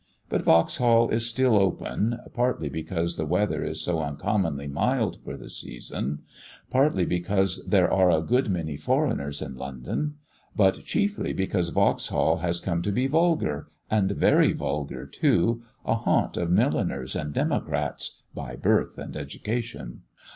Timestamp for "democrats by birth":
17.31-18.97